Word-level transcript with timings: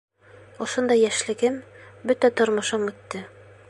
Ошонда 0.65 0.97
йәшлегем, 1.01 1.61
бөтә 2.11 2.33
тормошом 2.41 2.93
үтте. 2.93 3.27